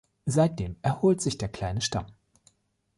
Seitdem 0.25 0.77
erholt 0.81 1.21
sich 1.21 1.37
der 1.37 1.49
kleine 1.49 1.79
Stamm. 1.81 2.07